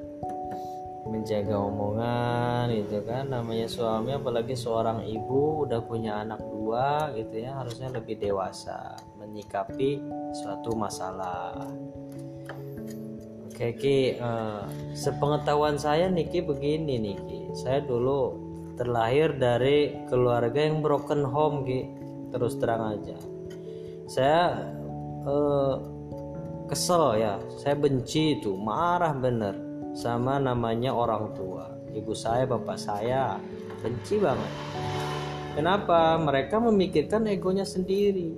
Menjaga 1.06 1.54
omongan 1.54 2.74
gitu 2.74 2.98
kan. 3.06 3.30
Namanya 3.30 3.70
suami 3.70 4.10
apalagi 4.10 4.58
seorang 4.58 5.06
ibu 5.06 5.70
udah 5.70 5.86
punya 5.86 6.18
anak 6.18 6.42
dua 6.42 7.14
gitu 7.14 7.46
ya 7.46 7.62
harusnya 7.62 7.94
lebih 7.94 8.18
dewasa 8.18 8.98
menyikapi 9.22 10.02
suatu 10.34 10.74
masalah 10.74 11.54
Oke 13.54 13.70
Ki, 13.78 14.18
eh, 14.18 14.62
sepengetahuan 14.98 15.78
saya 15.78 16.10
Niki 16.10 16.42
begini 16.42 16.98
Niki, 16.98 17.54
saya 17.54 17.86
dulu 17.86 18.34
terlahir 18.74 19.38
dari 19.38 19.94
keluarga 20.10 20.58
yang 20.58 20.82
broken 20.82 21.22
home 21.22 21.62
Ki, 21.62 21.86
terus 22.34 22.58
terang 22.58 22.98
aja. 22.98 23.14
Saya 24.10 24.58
eh, 25.22 25.74
kesel 26.66 27.22
ya. 27.22 27.38
Saya 27.62 27.78
benci 27.78 28.42
itu 28.42 28.58
marah 28.58 29.14
bener 29.14 29.54
sama 29.94 30.42
namanya 30.42 30.90
orang 30.90 31.30
tua. 31.38 31.78
Ibu 31.94 32.10
saya 32.10 32.50
bapak 32.50 32.74
saya 32.74 33.38
benci 33.86 34.18
banget. 34.18 34.50
Kenapa? 35.54 36.18
Mereka 36.18 36.58
memikirkan 36.58 37.30
egonya 37.30 37.62
sendiri. 37.62 38.34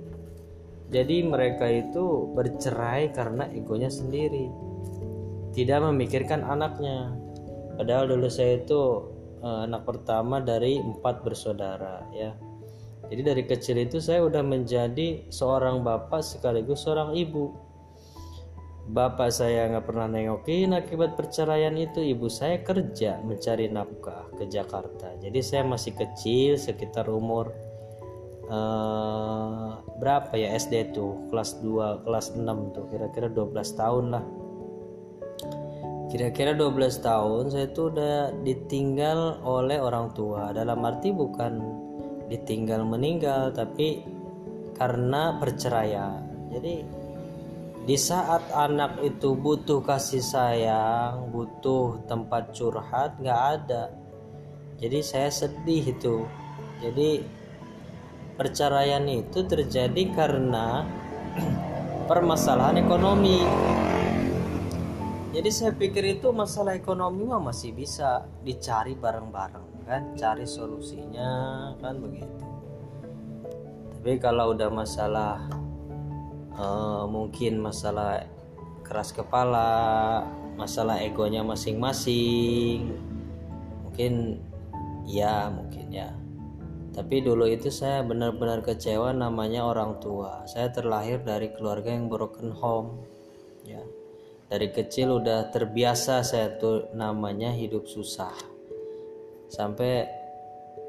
Jadi 0.93 1.25
mereka 1.25 1.65
itu 1.65 2.37
bercerai 2.37 3.09
karena 3.17 3.49
egonya 3.49 3.89
sendiri 3.89 4.66
tidak 5.57 5.81
memikirkan 5.89 6.45
anaknya. 6.45 7.17
Padahal 7.81 8.13
dulu 8.13 8.29
saya 8.29 8.61
itu 8.61 9.09
eh, 9.41 9.59
anak 9.65 9.89
pertama 9.89 10.37
dari 10.37 10.77
empat 10.77 11.25
bersaudara 11.25 12.05
ya. 12.13 12.37
Jadi 13.09 13.21
dari 13.25 13.43
kecil 13.47 13.81
itu 13.81 13.97
saya 13.97 14.21
udah 14.21 14.45
menjadi 14.45 15.25
seorang 15.33 15.81
bapak 15.81 16.21
sekaligus 16.21 16.85
seorang 16.85 17.17
ibu. 17.17 17.57
Bapak 18.87 19.33
saya 19.35 19.67
nggak 19.67 19.83
pernah 19.83 20.07
nengokin 20.07 20.77
akibat 20.77 21.17
perceraian 21.17 21.73
itu. 21.75 22.05
Ibu 22.05 22.27
saya 22.29 22.61
kerja 22.61 23.19
mencari 23.25 23.67
nafkah 23.67 24.31
ke 24.37 24.47
Jakarta. 24.47 25.15
Jadi 25.19 25.39
saya 25.43 25.63
masih 25.67 25.95
kecil 25.95 26.55
sekitar 26.55 27.07
umur 27.11 27.51
uh, 28.47 29.79
berapa 29.99 30.31
ya 30.35 30.55
SD 30.55 30.95
tuh? 30.95 31.27
Kelas 31.31 31.59
2 31.63 32.03
kelas 32.07 32.35
6 32.35 32.75
tuh. 32.75 32.85
Kira-kira 32.91 33.27
12 33.31 33.55
tahun 33.75 34.05
lah 34.15 34.23
kira-kira 36.07 36.55
12 36.55 37.03
tahun 37.03 37.43
saya 37.51 37.67
tuh 37.75 37.91
udah 37.91 38.31
ditinggal 38.43 39.43
oleh 39.43 39.79
orang 39.79 40.15
tua. 40.15 40.55
Dalam 40.55 40.79
arti 40.87 41.11
bukan 41.11 41.59
ditinggal 42.27 42.83
meninggal 42.83 43.55
tapi 43.55 44.03
karena 44.75 45.39
perceraian 45.39 46.27
jadi 46.51 46.83
di 47.87 47.95
saat 47.95 48.43
anak 48.51 48.99
itu 48.99 49.31
butuh 49.31 49.79
kasih 49.79 50.19
sayang 50.19 51.31
butuh 51.31 52.03
tempat 52.07 52.51
curhat 52.51 53.15
nggak 53.19 53.41
ada. 53.59 53.91
Jadi 54.77 54.99
saya 55.01 55.31
sedih 55.31 55.95
itu. 55.95 56.27
Jadi 56.83 57.23
perceraian 58.35 59.01
itu 59.07 59.41
terjadi 59.47 60.03
karena 60.13 60.85
permasalahan 62.11 62.83
ekonomi 62.83 63.41
jadi 65.37 65.53
saya 65.53 65.69
pikir 65.77 66.17
itu 66.17 66.33
masalah 66.33 66.73
ekonomi 66.73 67.21
mah 67.21 67.37
masih 67.37 67.69
bisa 67.69 68.25
dicari 68.41 68.97
bareng-bareng 68.97 69.85
kan? 69.85 70.17
Cari 70.17 70.49
solusinya 70.49 71.29
kan 71.77 72.01
begitu. 72.01 72.45
Tapi 73.93 74.17
kalau 74.17 74.57
udah 74.57 74.73
masalah 74.73 75.45
uh, 76.57 77.05
mungkin 77.05 77.61
masalah 77.61 78.25
keras 78.81 79.13
kepala 79.13 80.25
masalah 80.57 80.97
egonya 81.05 81.45
masing-masing 81.45 82.97
mungkin 83.85 84.41
ya 85.05 85.53
mungkin 85.53 85.93
ya. 85.93 86.17
Tapi 86.97 87.21
dulu 87.21 87.45
itu 87.45 87.69
saya 87.69 88.01
benar-benar 88.01 88.65
kecewa 88.65 89.13
namanya 89.13 89.69
orang 89.69 90.01
tua. 90.01 90.49
Saya 90.49 90.73
terlahir 90.73 91.21
dari 91.21 91.53
keluarga 91.53 91.93
yang 91.93 92.09
broken 92.09 92.49
home 92.49 93.05
ya 93.61 93.85
dari 94.47 94.71
kecil 94.71 95.19
udah 95.19 95.51
terbiasa 95.51 96.23
saya 96.23 96.55
tuh 96.55 96.91
namanya 96.95 97.51
hidup 97.51 97.83
susah. 97.83 98.31
Sampai 99.51 100.07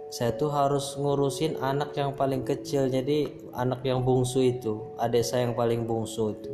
saya 0.08 0.32
tuh 0.38 0.48
harus 0.48 0.94
ngurusin 0.94 1.58
anak 1.60 1.92
yang 1.98 2.14
paling 2.14 2.46
kecil 2.46 2.88
jadi 2.88 3.28
anak 3.52 3.84
yang 3.84 4.06
bungsu 4.06 4.40
itu 4.40 4.96
adik 4.96 5.26
saya 5.26 5.50
yang 5.50 5.58
paling 5.58 5.84
bungsu 5.84 6.38
itu. 6.38 6.52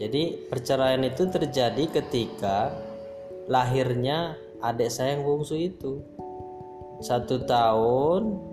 Jadi 0.00 0.48
perceraian 0.50 1.04
itu 1.06 1.28
terjadi 1.30 1.84
ketika 2.02 2.74
lahirnya 3.46 4.34
adik 4.64 4.90
saya 4.90 5.14
yang 5.14 5.28
bungsu 5.28 5.54
itu. 5.60 6.02
Satu 7.04 7.46
tahun 7.46 8.52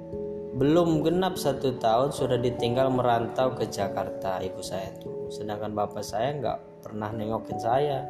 belum 0.60 1.06
genap 1.06 1.38
satu 1.38 1.78
tahun 1.78 2.10
sudah 2.12 2.42
ditinggal 2.42 2.90
merantau 2.90 3.54
ke 3.54 3.70
Jakarta 3.70 4.42
ibu 4.42 4.66
saya 4.66 4.90
itu 4.98 5.30
sedangkan 5.30 5.78
bapak 5.78 6.02
saya 6.02 6.34
nggak 6.34 6.60
pernah 6.80 7.12
nengokin 7.12 7.60
saya 7.60 8.08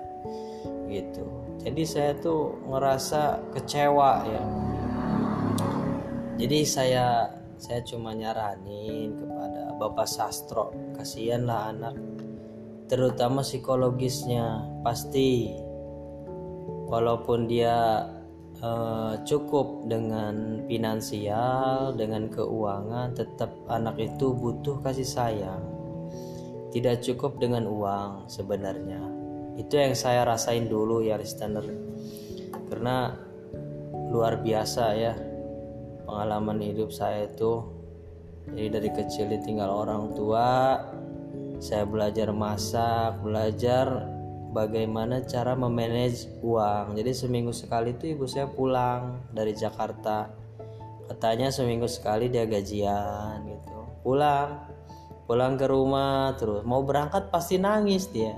gitu. 0.90 1.26
Jadi 1.60 1.84
saya 1.84 2.12
tuh 2.18 2.56
ngerasa 2.66 3.52
kecewa 3.54 4.12
ya. 4.26 4.44
Jadi 6.40 6.60
saya 6.64 7.28
saya 7.60 7.84
cuma 7.84 8.16
nyaranin 8.16 9.20
kepada 9.20 9.76
bapak 9.76 10.08
sastro 10.08 10.72
kasihanlah 10.96 11.76
anak 11.76 11.96
terutama 12.90 13.44
psikologisnya 13.44 14.66
pasti. 14.82 15.54
Walaupun 16.90 17.46
dia 17.46 18.02
uh, 18.66 19.14
cukup 19.22 19.86
dengan 19.86 20.66
finansial 20.66 21.94
dengan 21.94 22.26
keuangan 22.34 23.14
tetap 23.14 23.54
anak 23.70 24.02
itu 24.02 24.34
butuh 24.34 24.82
kasih 24.82 25.06
sayang 25.06 25.79
tidak 26.70 27.02
cukup 27.02 27.42
dengan 27.42 27.66
uang 27.66 28.30
sebenarnya. 28.30 29.02
Itu 29.58 29.76
yang 29.76 29.98
saya 29.98 30.24
rasain 30.24 30.70
dulu 30.70 31.04
ya 31.04 31.20
listener 31.20 31.66
karena 32.70 33.18
luar 34.10 34.42
biasa 34.42 34.84
ya 34.96 35.14
pengalaman 36.06 36.62
hidup 36.62 36.94
saya 36.94 37.28
itu. 37.28 37.66
Jadi 38.50 38.70
dari 38.70 38.90
kecil 38.90 39.30
ditinggal 39.30 39.70
orang 39.70 40.14
tua 40.18 40.80
saya 41.60 41.84
belajar 41.84 42.32
masak 42.32 43.20
belajar 43.20 44.08
bagaimana 44.56 45.22
cara 45.26 45.54
memanage 45.54 46.30
uang. 46.42 46.98
Jadi 46.98 47.12
seminggu 47.14 47.54
sekali 47.54 47.94
itu 47.94 48.18
ibu 48.18 48.26
saya 48.26 48.50
pulang 48.50 49.22
dari 49.34 49.54
Jakarta. 49.54 50.30
Katanya 51.10 51.50
seminggu 51.50 51.90
sekali 51.90 52.30
dia 52.30 52.46
gajian 52.46 53.46
gitu. 53.46 53.78
Pulang 54.06 54.69
pulang 55.30 55.62
ke 55.62 55.70
rumah 55.70 56.34
terus 56.42 56.66
mau 56.66 56.82
berangkat 56.82 57.30
pasti 57.30 57.62
nangis 57.62 58.10
dia. 58.10 58.34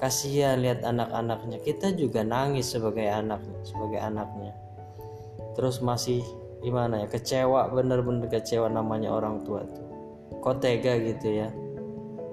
Kasihan 0.00 0.56
lihat 0.56 0.80
anak-anaknya. 0.88 1.60
Kita 1.60 1.92
juga 1.92 2.24
nangis 2.24 2.72
sebagai 2.72 3.04
anak 3.04 3.44
sebagai 3.60 4.00
anaknya. 4.00 4.56
Terus 5.52 5.84
masih 5.84 6.24
gimana 6.64 7.04
ya 7.04 7.06
kecewa 7.12 7.68
bener-bener 7.68 8.24
kecewa 8.32 8.72
namanya 8.72 9.12
orang 9.12 9.44
tua 9.44 9.68
tuh. 9.68 9.84
Kok 10.40 10.64
tega 10.64 10.96
gitu 10.96 11.28
ya? 11.28 11.52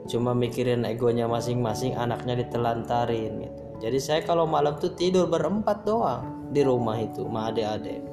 Cuma 0.07 0.31
mikirin 0.31 0.87
egonya 0.87 1.27
masing-masing 1.27 1.99
anaknya 1.99 2.39
ditelantarin 2.39 3.43
gitu. 3.43 3.63
Jadi 3.83 3.99
saya 3.99 4.21
kalau 4.23 4.47
malam 4.47 4.79
tuh 4.79 4.95
tidur 4.95 5.27
berempat 5.27 5.83
doang 5.83 6.47
di 6.49 6.63
rumah 6.63 6.95
itu 6.95 7.27
sama 7.27 7.51
adik-adik 7.51 8.08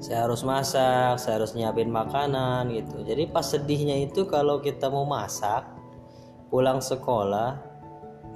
saya 0.00 0.24
harus 0.24 0.40
masak 0.40 1.20
saya 1.20 1.36
harus 1.36 1.52
nyiapin 1.52 1.92
makanan 1.92 2.72
gitu. 2.72 3.04
Jadi 3.04 3.28
pas 3.28 3.44
sedihnya 3.44 4.00
itu 4.00 4.24
kalau 4.24 4.64
kita 4.64 4.88
mau 4.88 5.04
masak 5.04 5.68
pulang 6.48 6.80
sekolah 6.80 7.60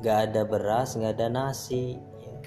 gak 0.05 0.31
ada 0.31 0.45
beras 0.45 0.93
gak 1.01 1.17
ada 1.17 1.33
nasi. 1.33 1.97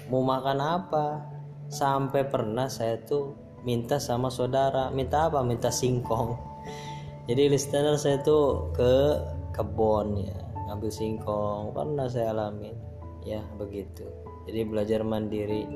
Mau 0.06 0.22
makan 0.22 0.62
apa? 0.62 1.26
Sampai 1.66 2.30
pernah 2.30 2.70
saya 2.70 3.02
tuh 3.02 3.34
minta 3.66 3.98
sama 3.98 4.30
saudara. 4.30 4.88
Minta 4.94 5.26
apa? 5.26 5.42
Minta 5.42 5.68
singkong. 5.68 6.38
Jadi 7.28 7.50
listener 7.50 7.98
saya 7.98 8.22
tuh 8.22 8.70
ke 8.70 9.18
kebon 9.50 10.14
ya 10.22 10.38
ngambil 10.70 10.94
singkong. 10.94 11.74
Pernah 11.74 12.06
saya 12.06 12.30
alami 12.30 12.70
ya 13.26 13.42
begitu. 13.58 14.06
Jadi 14.46 14.64
belajar 14.64 15.02
mandiri. 15.02 15.66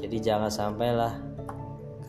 Jadi 0.00 0.16
jangan 0.18 0.48
sampailah 0.48 1.29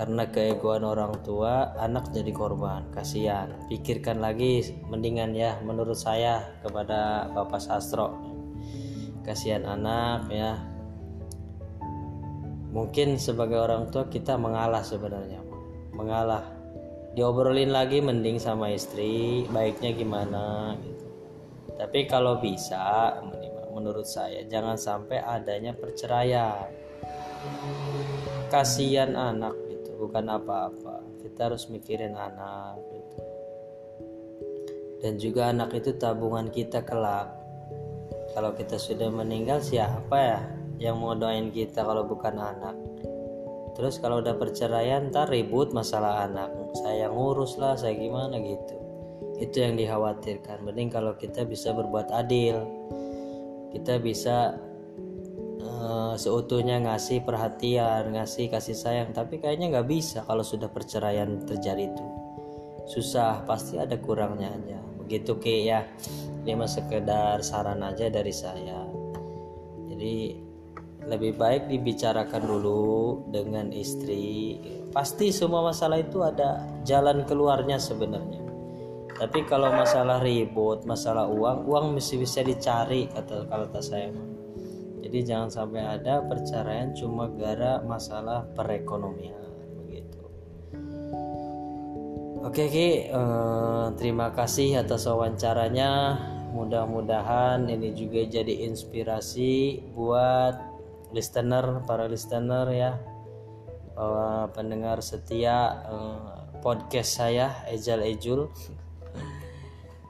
karena 0.02 0.26
keegoan 0.34 0.82
orang 0.82 1.22
tua 1.22 1.78
anak 1.78 2.10
jadi 2.10 2.34
korban. 2.34 2.90
Kasihan. 2.90 3.54
Pikirkan 3.70 4.18
lagi 4.18 4.66
mendingan 4.90 5.38
ya 5.38 5.62
menurut 5.62 5.94
saya 5.94 6.42
kepada 6.66 7.30
Bapak 7.30 7.62
Sastro. 7.62 8.18
Kasihan 9.22 9.62
anak 9.62 10.26
ya. 10.34 10.58
Mungkin 12.74 13.22
sebagai 13.22 13.62
orang 13.62 13.94
tua 13.94 14.10
kita 14.10 14.42
mengalah 14.42 14.82
sebenarnya. 14.82 15.38
Mengalah. 15.94 16.50
Diobrolin 17.14 17.70
lagi 17.70 18.02
mending 18.02 18.42
sama 18.42 18.74
istri 18.74 19.46
baiknya 19.54 19.94
gimana 19.94 20.74
gitu. 20.82 21.06
Tapi 21.78 22.10
kalau 22.10 22.42
bisa 22.42 23.22
menurut 23.70 24.10
saya 24.10 24.50
jangan 24.50 24.82
sampai 24.82 25.22
adanya 25.22 25.78
perceraian. 25.78 26.66
Kasihan 28.50 29.14
anak 29.14 29.71
bukan 30.02 30.26
apa-apa. 30.26 31.22
Kita 31.22 31.54
harus 31.54 31.70
mikirin 31.70 32.18
anak 32.18 32.82
gitu. 32.90 33.20
Dan 35.06 35.22
juga 35.22 35.54
anak 35.54 35.78
itu 35.78 35.94
tabungan 35.94 36.50
kita 36.50 36.82
kelak. 36.82 37.30
Kalau 38.34 38.58
kita 38.58 38.82
sudah 38.82 39.14
meninggal 39.14 39.62
siapa 39.62 40.18
ya 40.18 40.42
yang 40.82 40.98
mau 40.98 41.14
doain 41.14 41.54
kita 41.54 41.86
kalau 41.86 42.10
bukan 42.10 42.42
anak? 42.42 42.74
Terus 43.78 44.02
kalau 44.02 44.20
udah 44.26 44.34
perceraian 44.36 45.14
ntar 45.14 45.30
ribut 45.30 45.70
masalah 45.74 46.26
anak. 46.26 46.50
Saya 46.82 47.10
ngurus 47.14 47.62
lah 47.62 47.78
saya 47.78 47.94
gimana 47.94 48.42
gitu. 48.42 48.76
Itu 49.42 49.62
yang 49.62 49.78
dikhawatirkan. 49.78 50.66
Mending 50.66 50.90
kalau 50.90 51.14
kita 51.18 51.46
bisa 51.46 51.74
berbuat 51.74 52.14
adil. 52.14 52.62
Kita 53.74 53.98
bisa 54.04 54.54
uh, 56.12 56.20
seutuhnya 56.20 56.84
ngasih 56.84 57.24
perhatian 57.24 58.12
ngasih 58.12 58.52
kasih 58.52 58.76
sayang 58.76 59.16
tapi 59.16 59.40
kayaknya 59.40 59.80
nggak 59.80 59.88
bisa 59.88 60.28
kalau 60.28 60.44
sudah 60.44 60.68
perceraian 60.68 61.40
terjadi 61.48 61.88
itu. 61.88 62.06
Susah 62.92 63.48
pasti 63.48 63.80
ada 63.80 63.96
kurangnya 63.96 64.52
aja. 64.52 64.80
Begitu 65.00 65.40
ke 65.40 65.64
ya. 65.64 65.88
Ini 66.44 66.58
mah 66.58 66.68
sekedar 66.68 67.40
saran 67.46 67.80
aja 67.86 68.12
dari 68.12 68.34
saya. 68.34 68.84
Jadi 69.88 70.36
lebih 71.08 71.38
baik 71.40 71.72
dibicarakan 71.72 72.44
dulu 72.44 73.26
dengan 73.32 73.72
istri. 73.72 74.60
Pasti 74.92 75.32
semua 75.32 75.72
masalah 75.72 76.04
itu 76.04 76.20
ada 76.26 76.68
jalan 76.84 77.24
keluarnya 77.24 77.80
sebenarnya. 77.80 78.44
Tapi 79.22 79.46
kalau 79.46 79.70
masalah 79.70 80.18
ribut 80.18 80.82
masalah 80.82 81.30
uang 81.30 81.70
uang 81.70 81.94
mesti 81.94 82.18
bisa 82.18 82.42
dicari 82.42 83.06
kata 83.06 83.46
kalau 83.46 83.70
tak 83.70 83.86
saya 83.86 84.10
jadi 85.02 85.20
jangan 85.26 85.50
sampai 85.50 85.82
ada 85.82 86.22
perceraian 86.24 86.94
cuma 86.94 87.28
gara 87.34 87.82
masalah 87.82 88.46
perekonomian 88.54 89.42
begitu. 89.82 90.22
Oke 92.46 92.70
Ki 92.70 93.10
uh, 93.10 93.94
terima 93.98 94.34
kasih 94.34 94.86
atas 94.86 95.10
wawancaranya. 95.10 96.22
Mudah-mudahan 96.52 97.64
ini 97.72 97.96
juga 97.96 98.28
jadi 98.28 98.68
inspirasi 98.68 99.82
buat 99.96 100.60
listener 101.16 101.82
para 101.88 102.06
listener 102.06 102.68
ya. 102.70 102.92
Uh, 103.92 104.48
pendengar 104.56 105.04
setia 105.04 105.84
uh, 105.88 106.48
podcast 106.64 107.20
saya 107.20 107.52
Ejal 107.68 108.06
Ejul 108.08 108.48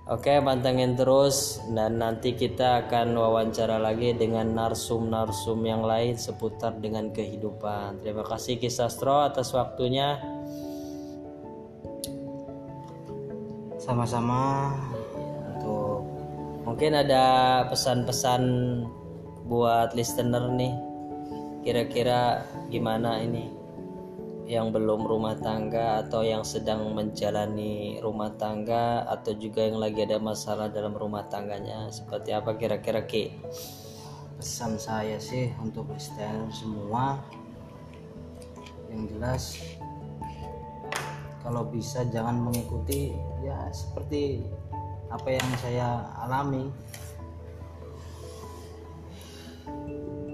Oke, 0.09 0.41
pantengin 0.41 0.97
terus 0.97 1.61
dan 1.77 2.01
nanti 2.01 2.33
kita 2.33 2.89
akan 2.89 3.13
wawancara 3.13 3.77
lagi 3.77 4.17
dengan 4.17 4.49
narsum-narsum 4.57 5.61
yang 5.61 5.85
lain 5.85 6.17
seputar 6.17 6.73
dengan 6.81 7.13
kehidupan. 7.13 8.01
Terima 8.01 8.25
kasih 8.25 8.57
Kisastro 8.57 9.21
atas 9.21 9.53
waktunya. 9.53 10.17
Sama-sama 13.77 14.73
untuk 15.53 16.01
mungkin 16.65 16.97
ada 16.97 17.25
pesan-pesan 17.69 18.41
buat 19.45 19.93
listener 19.93 20.49
nih. 20.49 20.73
Kira-kira 21.61 22.41
gimana 22.73 23.21
ini? 23.21 23.60
Yang 24.51 24.75
belum 24.75 25.07
rumah 25.07 25.39
tangga 25.39 26.03
atau 26.03 26.27
yang 26.27 26.43
sedang 26.43 26.91
menjalani 26.91 28.03
rumah 28.03 28.35
tangga 28.35 29.07
atau 29.07 29.31
juga 29.31 29.63
yang 29.63 29.79
lagi 29.79 30.03
ada 30.03 30.19
masalah 30.19 30.67
dalam 30.67 30.91
rumah 30.91 31.23
tangganya 31.31 31.87
seperti 31.87 32.35
apa 32.35 32.59
kira-kira 32.59 33.07
Ki? 33.07 33.31
Pesan 34.35 34.75
saya 34.75 35.15
sih 35.23 35.55
untuk 35.55 35.87
listener 35.95 36.51
semua 36.51 37.23
yang 38.91 39.07
jelas 39.07 39.55
kalau 41.39 41.63
bisa 41.71 42.03
jangan 42.11 42.35
mengikuti 42.43 43.15
ya 43.47 43.55
seperti 43.71 44.43
apa 45.07 45.31
yang 45.31 45.47
saya 45.63 46.11
alami 46.27 46.67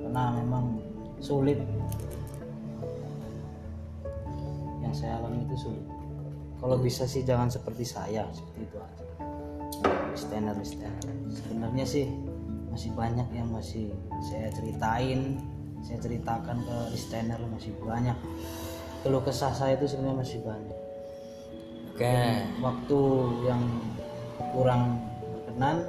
karena 0.02 0.24
memang 0.42 0.82
sulit 1.22 1.62
saya 4.98 5.22
alami 5.22 5.46
itu 5.46 5.70
sulit. 5.70 5.86
Kalau 6.58 6.82
bisa 6.82 7.06
sih 7.06 7.22
jangan 7.22 7.54
seperti 7.54 7.86
saya 7.86 8.26
seperti 8.34 8.66
itu 8.66 8.78
aja. 8.82 9.06
Listener 10.10 10.56
listener 10.58 10.94
sebenarnya 11.30 11.86
sih 11.86 12.10
masih 12.74 12.90
banyak 12.98 13.30
yang 13.30 13.46
masih 13.54 13.94
saya 14.26 14.50
ceritain 14.50 15.38
saya 15.86 16.02
ceritakan 16.02 16.66
ke 16.66 16.78
listener 16.98 17.38
masih 17.54 17.78
banyak. 17.86 18.18
Keluh 19.06 19.22
kesah 19.22 19.54
saya 19.54 19.78
itu 19.78 19.86
sebenarnya 19.86 20.18
masih 20.26 20.40
banyak. 20.42 20.78
Oke. 21.94 22.06
Okay. 22.06 22.46
waktu 22.62 23.00
yang 23.46 23.62
kurang 24.54 25.02
berkenan 25.34 25.86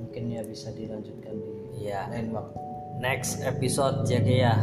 mungkin 0.00 0.22
ya 0.32 0.40
bisa 0.44 0.72
dilanjutkan 0.72 1.36
di 1.76 1.88
ya. 1.88 2.08
lain 2.08 2.32
waktu 2.32 2.69
next 3.00 3.40
episode 3.42 4.04
ya. 4.06 4.22
Ya 4.28 4.54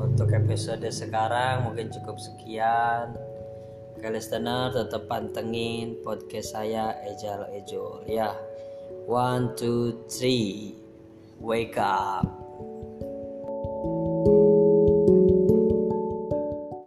untuk 0.00 0.32
episode 0.32 0.82
sekarang 0.88 1.68
mungkin 1.68 1.92
cukup 1.92 2.16
sekian. 2.18 3.14
Listener 4.04 4.68
tetap 4.68 5.08
pantengin 5.08 5.96
podcast 6.04 6.52
saya 6.52 6.92
Ejal 7.08 7.48
Ejol 7.56 8.04
ya. 8.04 8.36
One 9.08 9.56
two 9.56 10.04
three. 10.12 10.76
Wake 11.40 11.76
up 11.76 12.43